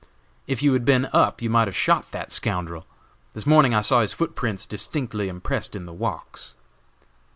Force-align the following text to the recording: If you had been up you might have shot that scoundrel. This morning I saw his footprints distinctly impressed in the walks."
If 0.47 0.63
you 0.63 0.73
had 0.73 0.83
been 0.83 1.07
up 1.13 1.43
you 1.43 1.49
might 1.51 1.67
have 1.67 1.75
shot 1.75 2.09
that 2.09 2.31
scoundrel. 2.31 2.87
This 3.35 3.45
morning 3.45 3.75
I 3.75 3.81
saw 3.81 4.01
his 4.01 4.13
footprints 4.13 4.65
distinctly 4.65 5.29
impressed 5.29 5.75
in 5.75 5.85
the 5.85 5.93
walks." 5.93 6.55